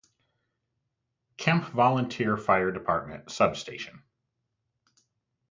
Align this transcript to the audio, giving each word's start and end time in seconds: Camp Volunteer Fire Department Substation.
Camp 1.37 1.63
Volunteer 1.67 2.35
Fire 2.35 2.71
Department 2.71 3.29
Substation. 3.29 4.01